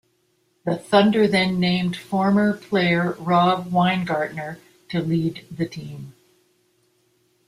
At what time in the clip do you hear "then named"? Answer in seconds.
1.27-1.95